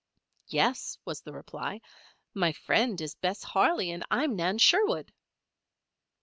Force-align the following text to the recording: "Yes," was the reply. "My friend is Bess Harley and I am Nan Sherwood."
"Yes," 0.47 0.97
was 1.05 1.21
the 1.21 1.31
reply. 1.31 1.79
"My 2.33 2.53
friend 2.53 2.99
is 2.99 3.13
Bess 3.13 3.43
Harley 3.43 3.91
and 3.91 4.03
I 4.09 4.23
am 4.23 4.35
Nan 4.35 4.57
Sherwood." 4.57 5.13